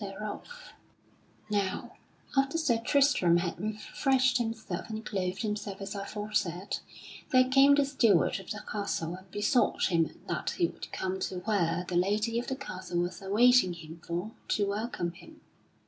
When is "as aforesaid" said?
5.81-6.77